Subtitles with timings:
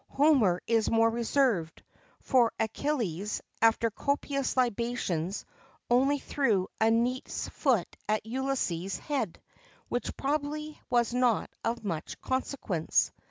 [0.09, 1.83] [XXVII 8] Homer is more reserved;
[2.21, 5.45] for Achilles, after copious libations,
[5.91, 9.41] only threw a neat's foot at Ulysses' head,[XXVII 9]
[9.89, 13.11] which probably was not of much consequence.